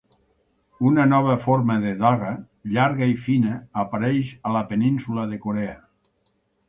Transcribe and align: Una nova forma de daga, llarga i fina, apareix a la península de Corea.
Una 0.91 1.03
nova 1.09 1.35
forma 1.43 1.75
de 1.83 1.91
daga, 1.99 2.31
llarga 2.77 3.09
i 3.11 3.13
fina, 3.27 3.59
apareix 3.85 4.33
a 4.49 4.55
la 4.59 4.65
península 4.73 5.27
de 5.35 5.39
Corea. 5.45 5.77